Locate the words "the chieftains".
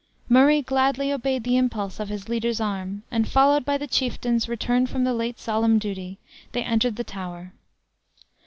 3.77-4.49